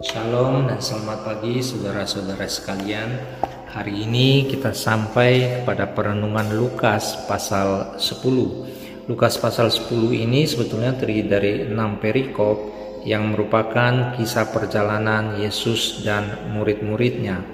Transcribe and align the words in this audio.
Shalom 0.00 0.64
dan 0.64 0.80
selamat 0.80 1.28
pagi 1.28 1.60
saudara-saudara 1.60 2.48
sekalian. 2.48 3.20
Hari 3.68 4.08
ini 4.08 4.48
kita 4.48 4.72
sampai 4.72 5.60
kepada 5.60 5.92
perenungan 5.92 6.56
Lukas 6.56 7.20
pasal 7.28 8.00
10. 8.00 9.12
Lukas 9.12 9.36
pasal 9.36 9.68
10 9.68 10.16
ini 10.16 10.48
sebetulnya 10.48 10.96
terdiri 10.96 11.28
dari 11.28 11.52
6 11.68 12.00
perikop 12.00 12.56
yang 13.04 13.36
merupakan 13.36 14.16
kisah 14.16 14.48
perjalanan 14.48 15.36
Yesus 15.36 16.00
dan 16.00 16.48
murid-muridnya. 16.48 17.44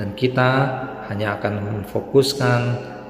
Dan 0.00 0.16
kita 0.16 0.52
hanya 1.12 1.36
akan 1.36 1.84
memfokuskan 1.84 2.60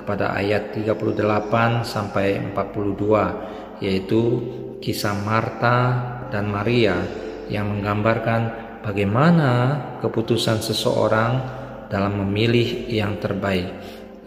kepada 0.02 0.34
ayat 0.34 0.74
38 0.74 1.86
sampai 1.86 2.42
42 2.42 3.67
yaitu 3.78 4.42
kisah 4.78 5.14
Marta 5.26 5.78
dan 6.30 6.50
Maria 6.50 6.98
yang 7.48 7.72
menggambarkan 7.72 8.40
bagaimana 8.84 9.50
keputusan 10.04 10.62
seseorang 10.62 11.32
dalam 11.88 12.20
memilih 12.24 12.86
yang 12.88 13.16
terbaik. 13.18 13.72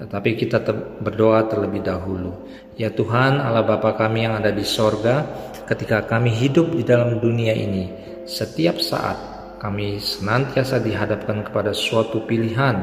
Tetapi 0.01 0.29
kita 0.33 0.65
ter 0.65 0.73
berdoa 0.97 1.45
terlebih 1.45 1.85
dahulu. 1.85 2.49
Ya 2.73 2.89
Tuhan 2.89 3.37
Allah 3.37 3.61
Bapa 3.61 3.93
kami 3.93 4.25
yang 4.25 4.41
ada 4.41 4.49
di 4.49 4.65
sorga, 4.65 5.21
ketika 5.69 6.09
kami 6.09 6.33
hidup 6.33 6.73
di 6.73 6.81
dalam 6.81 7.21
dunia 7.21 7.53
ini, 7.53 7.85
setiap 8.25 8.81
saat 8.81 9.17
kami 9.61 10.01
senantiasa 10.01 10.81
dihadapkan 10.81 11.45
kepada 11.45 11.69
suatu 11.69 12.25
pilihan 12.25 12.81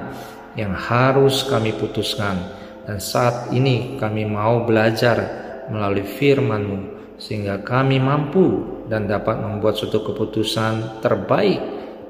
yang 0.54 0.70
harus 0.78 1.42
kami 1.50 1.74
putuskan. 1.74 2.38
Dan 2.86 3.02
saat 3.02 3.50
ini 3.50 3.98
kami 3.98 4.22
mau 4.22 4.62
belajar 4.62 5.47
melalui 5.70 6.04
firman-Mu 6.04 6.80
sehingga 7.18 7.60
kami 7.66 7.98
mampu 7.98 8.78
dan 8.86 9.10
dapat 9.10 9.42
membuat 9.42 9.74
suatu 9.74 10.06
keputusan 10.06 11.02
terbaik 11.02 11.60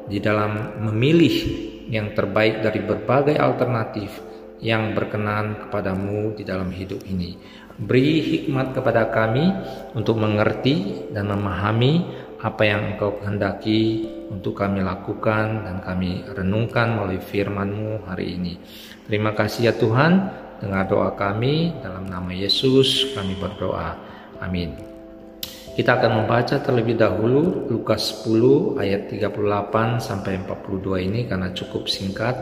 di 0.09 0.21
dalam 0.21 0.81
memilih 0.85 1.37
yang 1.89 2.13
terbaik 2.13 2.61
dari 2.61 2.81
berbagai 2.85 3.37
alternatif 3.41 4.21
yang 4.61 4.93
berkenan 4.93 5.57
kepadamu 5.67 6.37
di 6.37 6.45
dalam 6.45 6.69
hidup 6.69 7.01
ini. 7.09 7.39
Beri 7.79 8.21
hikmat 8.21 8.75
kepada 8.75 9.07
kami 9.09 9.55
untuk 9.95 10.19
mengerti 10.19 11.09
dan 11.15 11.31
memahami 11.31 12.27
apa 12.39 12.63
yang 12.67 12.95
engkau 12.95 13.19
kehendaki 13.19 14.07
untuk 14.31 14.59
kami 14.59 14.83
lakukan 14.83 15.63
dan 15.63 15.77
kami 15.83 16.27
renungkan 16.27 16.99
melalui 16.99 17.23
firman-Mu 17.23 18.07
hari 18.07 18.35
ini. 18.35 18.59
Terima 19.07 19.35
kasih 19.35 19.71
ya 19.71 19.75
Tuhan, 19.79 20.13
dengar 20.59 20.85
doa 20.91 21.11
kami 21.15 21.79
dalam 21.83 22.07
nama 22.11 22.31
Yesus 22.35 23.15
kami 23.15 23.39
berdoa. 23.39 23.95
Amin. 24.43 24.75
Kita 25.79 25.95
akan 25.95 26.27
membaca 26.27 26.59
terlebih 26.59 26.99
dahulu 26.99 27.71
Lukas 27.71 28.27
10 28.27 28.83
ayat 28.83 29.07
38 29.15 30.03
sampai 30.03 30.43
42 30.43 31.07
ini 31.07 31.31
karena 31.31 31.55
cukup 31.55 31.87
singkat. 31.87 32.35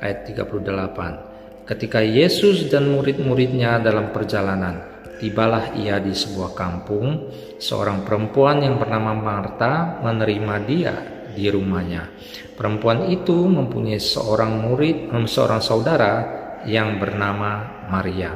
Ayat 0.00 0.24
38. 0.24 1.68
Ketika 1.68 2.00
Yesus 2.00 2.72
dan 2.72 2.88
murid-muridnya 2.88 3.84
dalam 3.84 4.16
perjalanan, 4.16 4.80
tibalah 5.20 5.76
ia 5.76 6.00
di 6.00 6.16
sebuah 6.16 6.56
kampung. 6.56 7.28
Seorang 7.60 8.00
perempuan 8.04 8.64
yang 8.64 8.80
bernama 8.80 9.12
Marta 9.12 10.00
menerima 10.00 10.54
dia 10.64 10.94
di 11.36 11.48
rumahnya. 11.52 12.08
Perempuan 12.56 13.12
itu 13.12 13.44
mempunyai 13.44 14.00
seorang 14.00 14.64
murid, 14.64 15.12
seorang 15.28 15.60
saudara 15.60 16.43
yang 16.66 17.00
bernama 17.00 17.84
Maria. 17.88 18.32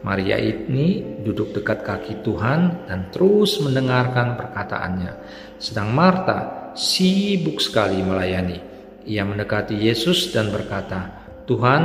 Maria 0.00 0.40
ini 0.40 1.20
duduk 1.20 1.52
dekat 1.52 1.84
kaki 1.84 2.24
Tuhan 2.24 2.88
dan 2.88 3.12
terus 3.12 3.60
mendengarkan 3.60 4.36
perkataannya. 4.36 5.12
Sedang 5.60 5.92
Marta 5.92 6.72
sibuk 6.72 7.60
sekali 7.60 8.00
melayani. 8.00 8.58
Ia 9.04 9.24
mendekati 9.24 9.76
Yesus 9.76 10.32
dan 10.32 10.52
berkata, 10.52 11.24
"Tuhan, 11.44 11.82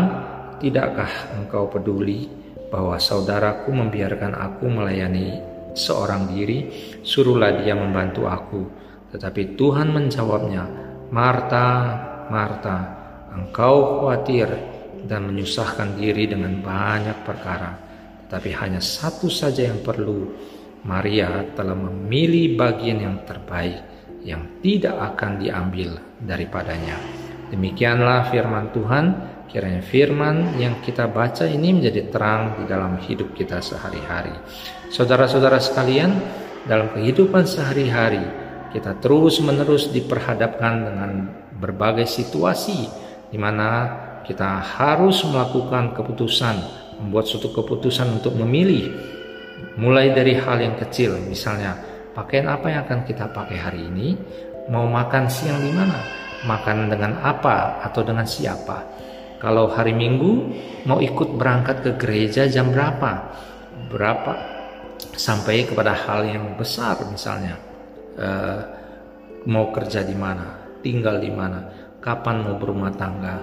tidakkah 0.59 1.35
Engkau 1.39 1.67
peduli 1.71 2.27
bahwa 2.71 2.99
saudaraku 2.99 3.71
membiarkan 3.71 4.35
aku 4.35 4.65
melayani 4.67 5.39
seorang 5.75 6.31
diri? 6.31 6.71
Suruhlah 7.03 7.63
dia 7.63 7.75
membantu 7.75 8.27
aku." 8.27 8.61
Tetapi 9.15 9.55
Tuhan 9.55 9.95
menjawabnya, 9.95 10.63
"Marta, 11.11 11.67
Marta, 12.27 12.77
engkau 13.35 14.03
khawatir 14.03 14.74
dan 15.03 15.27
menyusahkan 15.27 15.99
diri 15.99 16.31
dengan 16.31 16.63
banyak 16.63 17.27
perkara." 17.27 17.85
tapi 18.29 18.51
hanya 18.53 18.81
satu 18.81 19.29
saja 19.29 19.69
yang 19.69 19.81
perlu. 19.85 20.33
Maria 20.85 21.41
telah 21.57 21.73
memilih 21.73 22.53
bagian 22.53 23.01
yang 23.01 23.17
terbaik 23.25 23.81
yang 24.21 24.61
tidak 24.61 24.93
akan 24.93 25.41
diambil 25.41 25.97
daripadanya. 26.21 26.93
Demikianlah 27.49 28.29
firman 28.29 28.69
Tuhan. 28.69 29.05
Kiranya 29.49 29.81
firman 29.81 30.59
yang 30.59 30.83
kita 30.83 31.07
baca 31.07 31.47
ini 31.47 31.79
menjadi 31.79 32.11
terang 32.11 32.59
di 32.59 32.67
dalam 32.67 32.99
hidup 33.01 33.33
kita 33.33 33.63
sehari-hari. 33.63 34.33
Saudara-saudara 34.91 35.63
sekalian, 35.63 36.11
dalam 36.67 36.91
kehidupan 36.91 37.47
sehari-hari 37.47 38.25
kita 38.75 38.99
terus-menerus 38.99 39.89
diperhadapkan 39.95 40.73
dengan 40.85 41.11
berbagai 41.55 42.09
situasi 42.09 42.89
di 43.31 43.37
mana 43.39 43.87
kita 44.25 44.59
harus 44.59 45.21
melakukan 45.29 45.93
keputusan 45.93 46.57
membuat 46.99 47.29
suatu 47.29 47.53
keputusan 47.53 48.19
untuk 48.19 48.35
memilih. 48.35 48.91
Mulai 49.75 50.11
dari 50.15 50.35
hal 50.35 50.59
yang 50.59 50.75
kecil 50.79 51.19
misalnya 51.27 51.75
pakaian 52.15 52.47
apa 52.47 52.71
yang 52.71 52.81
akan 52.87 53.03
kita 53.03 53.27
pakai 53.31 53.57
hari 53.59 53.81
ini 53.87 54.15
mau 54.71 54.87
makan 54.87 55.27
siang 55.27 55.59
di 55.61 55.71
mana 55.71 55.99
makan 56.47 56.89
dengan 56.91 57.19
apa 57.21 57.83
atau 57.83 58.01
dengan 58.01 58.23
siapa. 58.23 58.83
Kalau 59.39 59.69
hari 59.69 59.91
Minggu 59.91 60.31
mau 60.87 61.03
ikut 61.03 61.35
berangkat 61.35 61.83
ke 61.83 61.91
gereja 61.99 62.47
jam 62.47 62.71
berapa? 62.71 63.35
Berapa? 63.91 64.33
Sampai 65.15 65.67
kepada 65.67 65.91
hal 65.91 66.27
yang 66.27 66.55
besar 66.55 66.99
misalnya 67.07 67.59
uh, 68.15 68.59
mau 69.47 69.69
kerja 69.71 70.01
di 70.01 70.15
mana 70.15 70.79
tinggal 70.79 71.19
di 71.19 71.31
mana 71.31 71.67
kapan 71.99 72.43
mau 72.47 72.55
berumah 72.55 72.93
tangga 72.95 73.35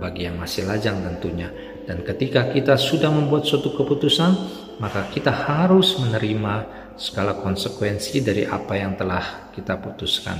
bagi 0.00 0.28
yang 0.28 0.40
masih 0.40 0.64
lajang 0.64 1.00
tentunya 1.04 1.52
dan 1.82 2.06
ketika 2.06 2.46
kita 2.54 2.78
sudah 2.78 3.10
membuat 3.10 3.42
suatu 3.42 3.74
keputusan, 3.74 4.32
maka 4.78 5.10
kita 5.10 5.34
harus 5.34 5.98
menerima 5.98 6.54
segala 6.94 7.34
konsekuensi 7.34 8.22
dari 8.22 8.46
apa 8.46 8.78
yang 8.78 8.94
telah 8.94 9.50
kita 9.50 9.82
putuskan. 9.82 10.38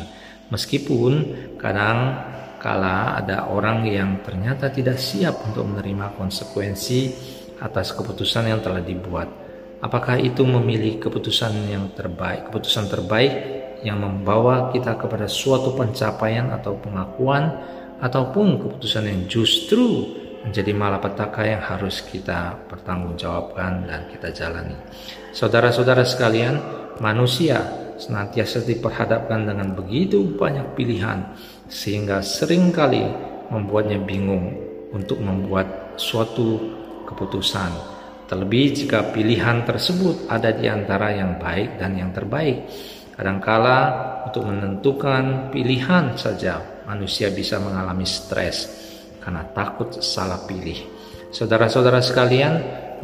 Meskipun 0.54 1.12
kadang 1.58 1.98
kala 2.62 3.18
ada 3.18 3.50
orang 3.50 3.82
yang 3.90 4.22
ternyata 4.22 4.70
tidak 4.70 5.02
siap 5.02 5.42
untuk 5.42 5.66
menerima 5.66 6.14
konsekuensi 6.14 7.00
atas 7.58 7.90
keputusan 7.90 8.46
yang 8.46 8.62
telah 8.62 8.82
dibuat. 8.82 9.26
Apakah 9.82 10.22
itu 10.22 10.46
memilih 10.46 11.02
keputusan 11.02 11.66
yang 11.66 11.90
terbaik, 11.90 12.46
keputusan 12.46 12.86
terbaik 12.86 13.32
yang 13.82 13.98
membawa 13.98 14.70
kita 14.70 14.94
kepada 14.94 15.26
suatu 15.26 15.74
pencapaian 15.74 16.54
atau 16.54 16.78
pengakuan 16.78 17.58
ataupun 18.02 18.58
keputusan 18.58 19.06
yang 19.06 19.22
justru 19.30 20.10
menjadi 20.42 20.74
malapetaka 20.74 21.46
yang 21.46 21.62
harus 21.62 22.02
kita 22.02 22.58
pertanggungjawabkan 22.66 23.86
dan 23.86 24.10
kita 24.10 24.34
jalani. 24.34 24.74
Saudara-saudara 25.30 26.02
sekalian, 26.02 26.58
manusia 26.98 27.62
senantiasa 27.94 28.66
diperhadapkan 28.66 29.46
dengan 29.46 29.78
begitu 29.78 30.34
banyak 30.34 30.74
pilihan 30.74 31.30
sehingga 31.70 32.18
sering 32.26 32.74
kali 32.74 33.06
membuatnya 33.54 34.02
bingung 34.02 34.50
untuk 34.90 35.22
membuat 35.22 35.94
suatu 35.94 36.58
keputusan. 37.06 37.70
Terlebih 38.26 38.74
jika 38.74 39.12
pilihan 39.14 39.62
tersebut 39.62 40.26
ada 40.26 40.50
di 40.50 40.66
antara 40.66 41.14
yang 41.14 41.38
baik 41.38 41.78
dan 41.78 41.94
yang 41.94 42.10
terbaik. 42.10 42.66
Kadangkala 43.12 43.78
untuk 44.24 44.48
menentukan 44.48 45.52
pilihan 45.52 46.16
saja 46.16 46.84
manusia 46.88 47.28
bisa 47.28 47.60
mengalami 47.60 48.08
stres 48.08 48.72
karena 49.20 49.44
takut 49.52 50.00
salah 50.00 50.40
pilih. 50.48 50.80
Saudara-saudara 51.28 52.00
sekalian, 52.00 52.52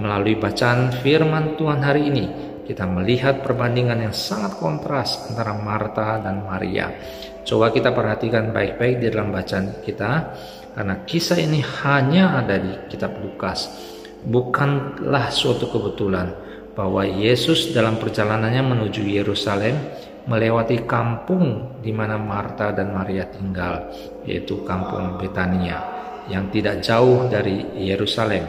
melalui 0.00 0.36
bacaan 0.40 0.92
firman 1.04 1.56
Tuhan 1.60 1.80
hari 1.84 2.08
ini, 2.08 2.24
kita 2.64 2.84
melihat 2.84 3.40
perbandingan 3.40 4.08
yang 4.08 4.14
sangat 4.16 4.60
kontras 4.60 5.28
antara 5.28 5.56
Marta 5.56 6.20
dan 6.20 6.44
Maria. 6.44 6.92
Coba 7.44 7.72
kita 7.72 7.92
perhatikan 7.96 8.52
baik-baik 8.52 9.00
di 9.00 9.06
dalam 9.08 9.32
bacaan 9.32 9.80
kita, 9.80 10.12
karena 10.76 11.04
kisah 11.08 11.40
ini 11.40 11.64
hanya 11.84 12.44
ada 12.44 12.60
di 12.60 12.72
kitab 12.92 13.16
Lukas. 13.24 13.72
Bukanlah 14.24 15.32
suatu 15.32 15.70
kebetulan 15.72 16.47
bahwa 16.78 17.02
Yesus 17.02 17.74
dalam 17.74 17.98
perjalanannya 17.98 18.62
menuju 18.62 19.02
Yerusalem 19.02 19.74
melewati 20.30 20.86
kampung 20.86 21.74
di 21.82 21.90
mana 21.90 22.14
Marta 22.14 22.70
dan 22.70 22.94
Maria 22.94 23.26
tinggal, 23.26 23.90
yaitu 24.22 24.62
kampung 24.62 25.18
Betania 25.18 25.82
yang 26.30 26.46
tidak 26.54 26.78
jauh 26.78 27.26
dari 27.26 27.82
Yerusalem. 27.82 28.46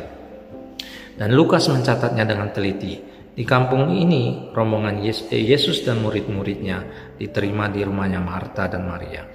Dan 1.17 1.33
Lukas 1.33 1.65
mencatatnya 1.73 2.21
dengan 2.21 2.53
teliti. 2.53 3.01
Di 3.33 3.47
kampung 3.47 3.89
ini, 3.97 4.51
rombongan 4.53 5.01
eh, 5.01 5.41
Yesus 5.41 5.81
dan 5.87 6.03
murid-muridnya 6.03 6.77
diterima 7.17 7.71
di 7.71 7.81
rumahnya 7.81 8.21
Marta 8.21 8.69
dan 8.69 8.85
Maria. 8.85 9.25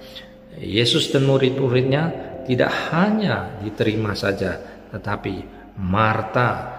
Yesus 0.55 1.11
dan 1.11 1.27
murid-muridnya 1.27 2.03
tidak 2.47 2.71
hanya 2.93 3.59
diterima 3.59 4.13
saja, 4.15 4.55
tetapi 4.93 5.35
Marta 5.81 6.74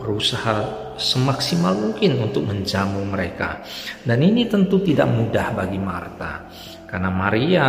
berusaha 0.00 0.54
semaksimal 0.96 1.76
mungkin 1.76 2.20
untuk 2.20 2.48
menjamu 2.48 3.04
mereka. 3.04 3.60
Dan 4.04 4.24
ini 4.24 4.48
tentu 4.48 4.80
tidak 4.80 5.08
mudah 5.08 5.52
bagi 5.52 5.76
Marta, 5.76 6.48
karena 6.88 7.10
Maria 7.12 7.68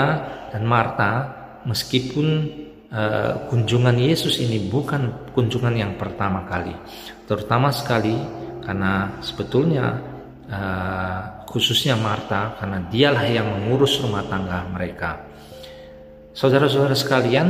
dan 0.51 0.63
Marta 0.63 1.11
meskipun 1.67 2.27
uh, 2.89 3.45
kunjungan 3.51 3.95
Yesus 3.99 4.39
ini 4.39 4.71
bukan 4.71 5.31
kunjungan 5.35 5.75
yang 5.75 5.93
pertama 5.99 6.47
kali, 6.47 6.73
terutama 7.27 7.69
sekali 7.69 8.15
karena 8.63 9.19
sebetulnya 9.19 9.85
uh, 10.47 11.21
khususnya 11.47 11.99
Marta 11.99 12.55
karena 12.55 12.79
dialah 12.87 13.25
yang 13.27 13.47
mengurus 13.51 13.99
rumah 13.99 14.23
tangga 14.25 14.63
mereka. 14.71 15.27
Saudara-saudara 16.31 16.95
sekalian, 16.95 17.47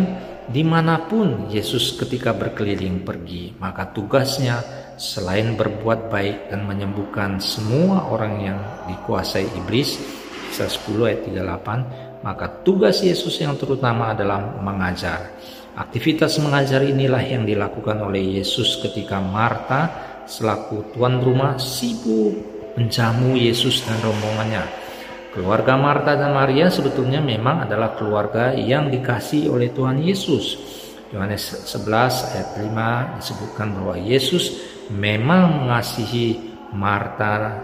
di 0.50 0.66
mana 0.66 1.06
pun 1.06 1.52
Yesus 1.54 1.94
ketika 2.02 2.34
berkeliling 2.34 3.06
pergi, 3.06 3.54
maka 3.62 3.94
tugasnya 3.94 4.58
selain 4.98 5.54
berbuat 5.54 6.10
baik 6.10 6.50
dan 6.50 6.66
menyembuhkan 6.66 7.38
semua 7.38 8.10
orang 8.10 8.34
yang 8.42 8.60
dikuasai 8.90 9.46
iblis, 9.62 10.02
kisah 10.50 10.66
10 10.66 11.06
ayat 11.06 11.22
38, 11.30 12.26
maka 12.26 12.46
tugas 12.66 13.06
Yesus 13.06 13.38
yang 13.38 13.54
terutama 13.58 14.18
adalah 14.18 14.42
mengajar. 14.62 15.38
Aktivitas 15.78 16.42
mengajar 16.42 16.84
inilah 16.84 17.22
yang 17.22 17.46
dilakukan 17.46 18.02
oleh 18.02 18.42
Yesus 18.42 18.82
ketika 18.82 19.22
Marta 19.22 19.88
selaku 20.26 20.94
tuan 20.94 21.22
rumah 21.22 21.56
sibuk 21.62 22.34
menjamu 22.76 23.36
Yesus 23.40 23.84
dan 23.88 23.98
rombongannya 24.04 24.81
Keluarga 25.31 25.80
Marta 25.80 26.19
dan 26.19 26.36
Maria 26.36 26.68
sebetulnya 26.68 27.24
memang 27.24 27.63
adalah 27.63 27.95
keluarga 27.95 28.51
yang 28.51 28.92
dikasih 28.92 29.48
oleh 29.48 29.72
Tuhan 29.72 30.04
Yesus. 30.04 30.60
Yohanes 31.07 31.72
11 31.72 32.36
ayat 32.36 32.50
5 32.60 33.19
disebutkan 33.24 33.68
bahwa 33.72 33.95
Yesus 33.95 34.60
memang 34.92 35.63
mengasihi 35.63 36.51
Marta 36.75 37.63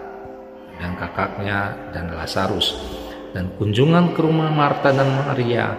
dan 0.79 0.95
kakaknya 0.95 1.91
dan 1.91 2.15
Lazarus. 2.15 2.71
Dan 3.35 3.51
kunjungan 3.59 4.15
ke 4.15 4.19
rumah 4.23 4.47
Marta 4.47 4.95
dan 4.95 5.11
Maria 5.27 5.75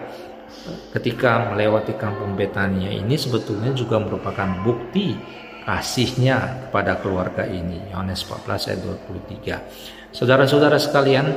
ketika 0.92 1.48
melewati 1.52 1.96
kampung 1.96 2.36
Betania 2.36 2.92
ini 2.92 3.16
sebetulnya 3.16 3.72
juga 3.72 3.96
merupakan 3.96 4.60
bukti 4.60 5.16
kasihnya 5.64 6.68
kepada 6.68 7.00
keluarga 7.00 7.48
ini. 7.48 7.92
Yohanes 7.92 8.28
14 8.28 8.76
ayat 8.76 8.80
23. 8.84 10.16
Saudara-saudara 10.16 10.80
sekalian, 10.80 11.28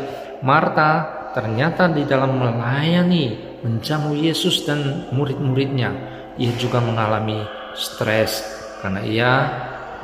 Marta 0.41 1.21
ternyata 1.37 1.85
di 1.87 2.03
dalam 2.03 2.41
melayani, 2.41 3.57
menjamu 3.61 4.17
Yesus 4.17 4.65
dan 4.65 5.07
murid-muridnya, 5.13 5.89
ia 6.41 6.51
juga 6.57 6.81
mengalami 6.81 7.45
stres 7.77 8.41
karena 8.81 9.01
ia 9.05 9.31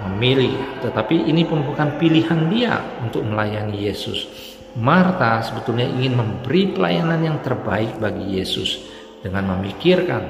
memilih, 0.05 0.81
tetapi 0.85 1.25
ini 1.25 1.41
pun 1.41 1.65
bukan 1.65 1.97
pilihan 1.97 2.53
dia 2.53 2.77
untuk 3.01 3.25
melayani 3.25 3.89
Yesus. 3.89 4.29
Marta 4.77 5.41
sebetulnya 5.41 5.89
ingin 5.89 6.13
memberi 6.13 6.69
pelayanan 6.69 7.17
yang 7.25 7.37
terbaik 7.41 7.97
bagi 7.97 8.37
Yesus 8.37 8.77
dengan 9.25 9.57
memikirkan 9.57 10.21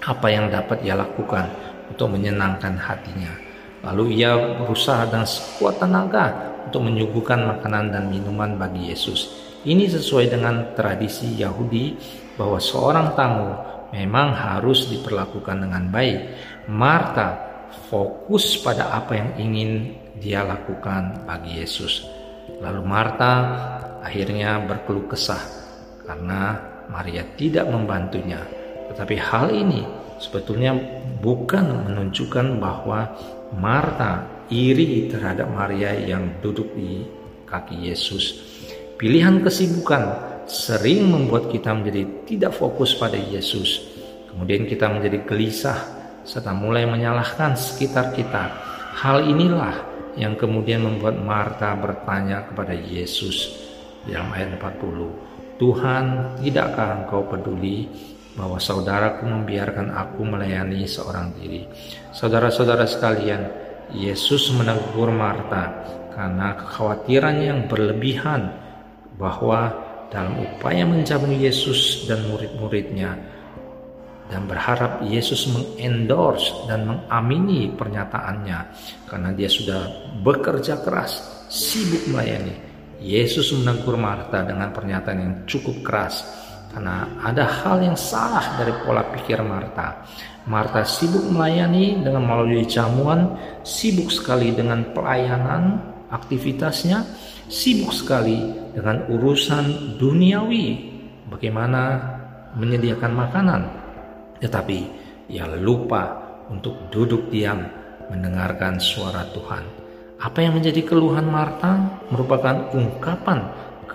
apa 0.00 0.26
yang 0.32 0.48
dapat 0.48 0.80
ia 0.80 0.96
lakukan 0.96 1.44
untuk 1.92 2.08
menyenangkan 2.16 2.72
hatinya. 2.80 3.45
Lalu 3.84 4.22
ia 4.22 4.36
berusaha 4.62 5.04
dengan 5.08 5.28
sekuat 5.28 5.82
tenaga 5.82 6.54
untuk 6.66 6.86
menyuguhkan 6.86 7.44
makanan 7.44 7.92
dan 7.92 8.04
minuman 8.08 8.56
bagi 8.56 8.90
Yesus. 8.90 9.46
Ini 9.66 9.90
sesuai 9.90 10.30
dengan 10.30 10.74
tradisi 10.78 11.34
Yahudi 11.38 11.98
bahwa 12.38 12.62
seorang 12.62 13.18
tamu 13.18 13.50
memang 13.90 14.34
harus 14.34 14.86
diperlakukan 14.90 15.66
dengan 15.66 15.90
baik. 15.90 16.20
Marta 16.70 17.46
fokus 17.90 18.58
pada 18.62 18.94
apa 18.94 19.14
yang 19.14 19.30
ingin 19.38 19.70
dia 20.18 20.42
lakukan 20.42 21.26
bagi 21.26 21.62
Yesus. 21.62 22.06
Lalu 22.62 22.82
Marta 22.82 23.32
akhirnya 24.02 24.62
berkeluh 24.62 25.06
kesah 25.10 25.42
karena 26.06 26.58
Maria 26.86 27.26
tidak 27.34 27.66
membantunya. 27.66 28.38
Tetapi 28.94 29.16
hal 29.18 29.50
ini 29.50 29.82
sebetulnya 30.22 30.72
bukan 31.20 31.90
menunjukkan 31.90 32.62
bahwa 32.62 33.10
Marta 33.54 34.26
iri 34.50 35.06
terhadap 35.06 35.46
Maria 35.50 35.94
yang 35.94 36.42
duduk 36.42 36.74
di 36.74 37.06
kaki 37.46 37.86
Yesus. 37.86 38.42
Pilihan 38.98 39.44
kesibukan 39.44 40.02
sering 40.46 41.10
membuat 41.10 41.50
kita 41.50 41.74
menjadi 41.74 42.26
tidak 42.26 42.52
fokus 42.54 42.94
pada 42.98 43.18
Yesus. 43.18 43.82
Kemudian 44.30 44.66
kita 44.66 44.90
menjadi 44.90 45.22
gelisah 45.26 45.78
serta 46.26 46.50
mulai 46.50 46.86
menyalahkan 46.86 47.54
sekitar 47.54 48.10
kita. 48.14 48.50
Hal 48.96 49.26
inilah 49.28 49.74
yang 50.16 50.34
kemudian 50.34 50.82
membuat 50.82 51.20
Marta 51.20 51.76
bertanya 51.76 52.48
kepada 52.50 52.72
Yesus 52.72 53.52
dalam 54.08 54.32
ayat 54.32 54.56
40. 54.58 55.60
Tuhan, 55.60 56.04
tidakkah 56.40 57.04
engkau 57.04 57.24
peduli 57.28 57.88
bahwa 58.36 58.60
saudaraku 58.60 59.24
membiarkan 59.24 59.90
aku 59.96 60.22
melayani 60.22 60.84
seorang 60.84 61.32
diri? 61.40 61.64
Saudara-saudara 62.12 62.84
sekalian, 62.84 63.42
Yesus 63.96 64.52
menegur 64.52 65.08
Marta 65.10 65.72
karena 66.12 66.56
kekhawatiran 66.60 67.36
yang 67.40 67.58
berlebihan 67.64 68.52
bahwa 69.16 69.72
dalam 70.12 70.38
upaya 70.38 70.84
menjamu 70.86 71.32
Yesus 71.34 72.06
dan 72.06 72.22
murid-muridnya 72.30 73.16
dan 74.26 74.42
berharap 74.50 75.06
Yesus 75.06 75.46
mengendorse 75.50 76.66
dan 76.66 76.86
mengamini 76.86 77.70
pernyataannya 77.70 78.58
karena 79.06 79.30
dia 79.34 79.46
sudah 79.46 79.86
bekerja 80.22 80.82
keras, 80.82 81.46
sibuk 81.46 82.10
melayani. 82.10 82.64
Yesus 82.96 83.52
menegur 83.52 83.94
Marta 84.00 84.40
dengan 84.42 84.72
pernyataan 84.72 85.18
yang 85.20 85.34
cukup 85.44 85.84
keras 85.84 86.45
karena 86.72 87.08
ada 87.22 87.44
hal 87.44 87.82
yang 87.82 87.96
salah 87.98 88.56
dari 88.58 88.72
pola 88.84 89.02
pikir 89.12 89.40
Marta. 89.42 90.06
Marta 90.46 90.86
sibuk 90.86 91.26
melayani 91.26 91.98
dengan 92.06 92.22
melalui 92.22 92.62
jamuan, 92.68 93.34
sibuk 93.66 94.14
sekali 94.14 94.54
dengan 94.54 94.94
pelayanan 94.94 95.82
aktivitasnya, 96.10 97.02
sibuk 97.50 97.90
sekali 97.90 98.54
dengan 98.70 99.10
urusan 99.10 99.98
duniawi, 99.98 100.66
bagaimana 101.26 101.82
menyediakan 102.54 103.12
makanan. 103.12 103.62
Tetapi 104.38 104.78
ia 105.32 105.50
lupa 105.58 106.22
untuk 106.46 106.92
duduk 106.94 107.26
diam 107.32 107.66
mendengarkan 108.06 108.78
suara 108.78 109.26
Tuhan. 109.34 109.64
Apa 110.16 110.40
yang 110.40 110.56
menjadi 110.56 110.80
keluhan 110.86 111.28
Marta 111.28 112.00
merupakan 112.08 112.72
ungkapan 112.72 113.44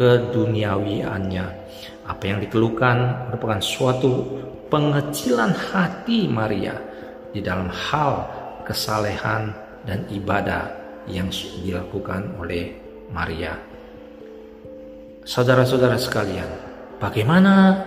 keduniawiannya. 0.02 1.46
Apa 2.10 2.24
yang 2.26 2.42
dikeluhkan 2.42 3.30
merupakan 3.30 3.62
suatu 3.62 4.26
pengecilan 4.74 5.54
hati 5.54 6.26
Maria 6.26 6.74
di 7.30 7.46
dalam 7.46 7.70
hal 7.70 8.26
kesalehan 8.66 9.54
dan 9.86 10.10
ibadah 10.10 10.74
yang 11.06 11.30
dilakukan 11.62 12.34
oleh 12.42 12.74
Maria. 13.14 13.54
Saudara-saudara 15.22 16.02
sekalian, 16.02 16.50
bagaimana 16.98 17.78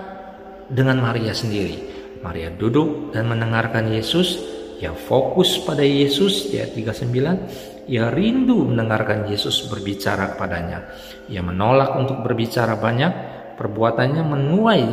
dengan 0.71 1.03
Maria 1.03 1.35
sendiri? 1.35 1.91
Maria 2.23 2.49
duduk 2.55 3.11
dan 3.11 3.27
mendengarkan 3.29 3.91
Yesus, 3.91 4.41
ia 4.81 4.93
fokus 4.95 5.63
pada 5.63 5.83
Yesus 5.83 6.51
ayat 6.51 6.75
39, 6.75 7.91
ia 7.91 8.09
rindu 8.09 8.65
mendengarkan 8.65 9.29
Yesus 9.29 9.69
berbicara 9.69 10.35
kepadanya. 10.35 10.89
Ia 11.29 11.45
menolak 11.45 11.95
untuk 12.01 12.25
berbicara 12.25 12.81
banyak, 12.81 13.13
perbuatannya 13.61 14.23
menuai 14.25 14.87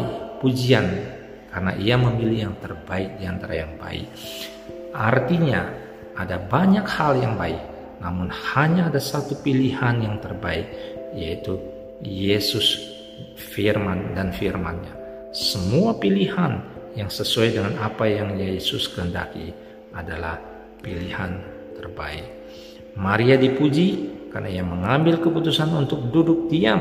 pujian 0.44 0.86
karena 1.52 1.72
ia 1.76 1.96
memilih 2.00 2.50
yang 2.52 2.56
terbaik 2.60 3.20
di 3.20 3.26
antara 3.28 3.54
yang 3.60 3.76
baik. 3.76 4.08
Artinya, 4.92 5.62
ada 6.16 6.38
banyak 6.40 6.84
hal 6.88 7.20
yang 7.20 7.36
baik, 7.40 7.60
namun 8.00 8.28
hanya 8.56 8.88
ada 8.92 9.00
satu 9.00 9.40
pilihan 9.40 10.04
yang 10.04 10.16
terbaik, 10.20 10.68
yaitu 11.16 11.60
Yesus 12.04 12.80
firman 13.36 14.16
dan 14.16 14.32
firmannya. 14.32 15.00
Semua 15.32 15.96
pilihan 15.96 16.60
yang 16.96 17.08
sesuai 17.08 17.56
dengan 17.56 17.74
apa 17.80 18.04
yang 18.04 18.36
Yesus 18.36 18.92
kehendaki 18.92 19.56
adalah 19.96 20.40
pilihan 20.82 21.32
terbaik. 21.78 22.26
Maria 22.98 23.40
dipuji 23.40 24.12
karena 24.32 24.50
ia 24.52 24.64
mengambil 24.64 25.20
keputusan 25.20 25.72
untuk 25.76 26.12
duduk 26.12 26.48
diam, 26.48 26.80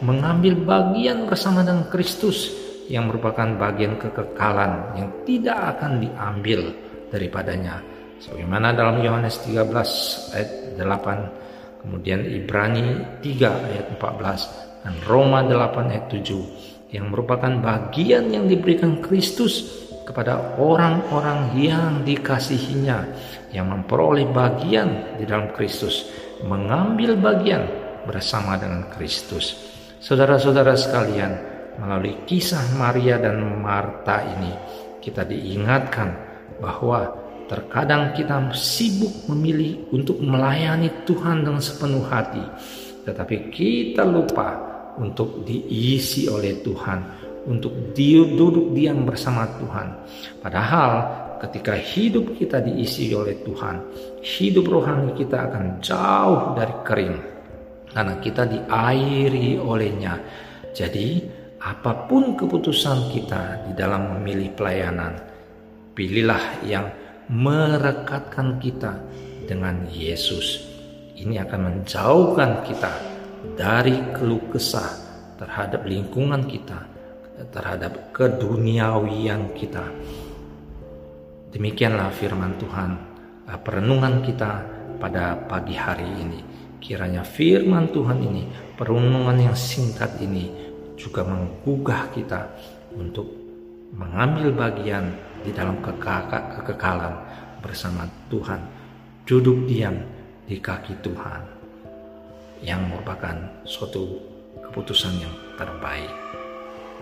mengambil 0.00 0.56
bagian 0.56 1.28
bersama 1.28 1.64
dengan 1.64 1.88
Kristus 1.88 2.52
yang 2.90 3.06
merupakan 3.06 3.46
bagian 3.56 3.96
kekekalan 3.96 4.98
yang 4.98 5.08
tidak 5.24 5.76
akan 5.76 6.02
diambil 6.02 6.74
daripadanya. 7.08 7.80
Sebagaimana 8.20 8.76
dalam 8.76 9.00
Yohanes 9.00 9.40
13 9.46 10.36
ayat 10.36 10.50
8 10.76 11.80
kemudian 11.80 12.20
Ibrani 12.20 13.16
3 13.24 13.70
ayat 13.72 13.86
14 13.96 14.84
dan 14.84 14.94
Roma 15.08 15.40
8 15.44 15.92
ayat 15.92 16.06
7 16.12 16.92
yang 16.92 17.08
merupakan 17.08 17.48
bagian 17.62 18.28
yang 18.28 18.44
diberikan 18.50 19.00
Kristus 19.00 19.88
kepada 20.10 20.58
orang-orang 20.58 21.54
yang 21.54 22.02
dikasihinya 22.02 23.06
yang 23.54 23.70
memperoleh 23.70 24.26
bagian 24.34 25.14
di 25.14 25.22
dalam 25.22 25.54
Kristus 25.54 26.10
mengambil 26.42 27.14
bagian 27.14 27.62
bersama 28.10 28.58
dengan 28.58 28.90
Kristus. 28.90 29.54
Saudara-saudara 30.02 30.74
sekalian 30.74 31.32
melalui 31.78 32.26
kisah 32.26 32.74
Maria 32.74 33.22
dan 33.22 33.38
Marta 33.62 34.26
ini 34.26 34.50
kita 34.98 35.22
diingatkan 35.22 36.10
bahwa 36.58 37.06
terkadang 37.46 38.10
kita 38.10 38.50
sibuk 38.50 39.30
memilih 39.30 39.94
untuk 39.94 40.18
melayani 40.18 40.90
Tuhan 41.06 41.46
dengan 41.46 41.62
sepenuh 41.62 42.02
hati 42.10 42.42
tetapi 43.06 43.48
kita 43.48 44.04
lupa 44.04 44.54
untuk 45.00 45.46
diisi 45.46 46.28
oleh 46.28 46.60
Tuhan 46.60 46.98
untuk 47.48 47.96
duduk 47.96 48.76
diam 48.76 49.06
bersama 49.08 49.48
Tuhan. 49.56 49.88
Padahal 50.42 50.92
ketika 51.40 51.72
hidup 51.78 52.36
kita 52.36 52.60
diisi 52.60 53.08
oleh 53.16 53.40
Tuhan, 53.40 53.76
hidup 54.20 54.68
rohani 54.68 55.16
kita 55.16 55.48
akan 55.48 55.64
jauh 55.80 56.52
dari 56.52 56.74
kering 56.84 57.16
karena 57.90 58.14
kita 58.20 58.42
diairi 58.46 59.56
olehnya. 59.56 60.14
Jadi, 60.70 61.24
apa 61.60 62.08
pun 62.08 62.38
keputusan 62.38 63.12
kita 63.12 63.68
di 63.68 63.72
dalam 63.76 64.16
memilih 64.16 64.54
pelayanan, 64.54 65.12
pilihlah 65.92 66.64
yang 66.64 66.88
merekatkan 67.28 68.56
kita 68.62 68.96
dengan 69.44 69.86
Yesus. 69.90 70.66
Ini 71.20 71.44
akan 71.44 71.60
menjauhkan 71.60 72.64
kita 72.64 72.92
dari 73.58 73.98
keluh 74.16 74.40
kesah 74.48 74.88
terhadap 75.36 75.84
lingkungan 75.84 76.48
kita, 76.48 76.80
terhadap 77.48 78.12
keduniawian 78.12 79.56
kita. 79.56 79.88
Demikianlah 81.50 82.12
firman 82.12 82.60
Tuhan, 82.60 82.90
eh, 83.48 83.58
perenungan 83.58 84.20
kita 84.20 84.52
pada 85.00 85.34
pagi 85.48 85.74
hari 85.74 86.06
ini. 86.06 86.40
Kiranya 86.80 87.24
firman 87.24 87.88
Tuhan 87.92 88.20
ini, 88.20 88.48
perenungan 88.76 89.36
yang 89.36 89.56
singkat 89.56 90.16
ini 90.20 90.48
juga 90.96 91.24
menggugah 91.24 92.12
kita 92.12 92.40
untuk 92.96 93.28
mengambil 93.96 94.52
bagian 94.52 95.12
di 95.40 95.50
dalam 95.52 95.80
kekekalan 95.80 97.14
bersama 97.64 98.04
Tuhan. 98.28 98.60
Duduk 99.24 99.68
diam 99.68 99.96
di 100.48 100.58
kaki 100.58 100.98
Tuhan 101.04 101.42
yang 102.60 102.88
merupakan 102.88 103.36
suatu 103.64 104.20
keputusan 104.60 105.14
yang 105.22 105.34
terbaik. 105.56 106.29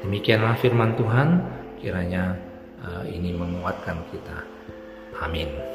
Demikianlah 0.03 0.55
firman 0.63 0.95
Tuhan, 0.95 1.29
kiranya 1.83 2.39
uh, 2.83 3.05
ini 3.07 3.35
menguatkan 3.35 3.99
kita. 4.15 4.47
Amin. 5.19 5.68